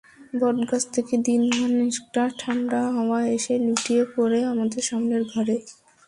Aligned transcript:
বটগাছ 0.33 0.83
থেকে 0.93 1.13
দিনমান 1.25 1.73
একটা 1.89 2.23
ঠান্ডা 2.39 2.81
হাওয়া 2.95 3.19
এসে 3.35 3.53
লুটিয়ে 3.65 4.03
পড়ে 4.13 4.39
আমাদের 4.51 4.81
সামনের 4.81 5.23
ঘরে। 5.33 5.55